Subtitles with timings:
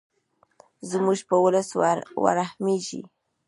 [0.89, 1.69] زموږ په ولس
[2.25, 3.01] ورحمیږې.